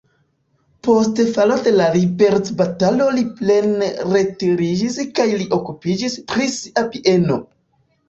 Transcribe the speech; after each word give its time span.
Post 0.85 1.21
falo 1.35 1.57
de 1.67 1.73
la 1.75 1.89
liberecbatalo 1.97 3.11
li 3.19 3.27
plene 3.43 3.93
retiriĝis 4.17 5.01
kaj 5.23 5.31
li 5.39 5.51
okupiĝis 5.63 6.21
pri 6.35 6.53
sia 6.61 6.91
bieno. 6.93 7.43